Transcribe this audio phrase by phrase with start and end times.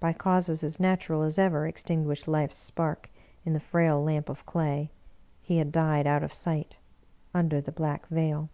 [0.00, 3.08] By causes as natural as ever extinguished life's spark
[3.44, 4.90] in the frail lamp of clay,
[5.40, 6.80] he had died out of sight—
[7.32, 8.48] ^under the black veil.